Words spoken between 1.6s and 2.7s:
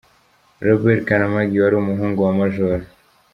wari umuhungu wa Maj.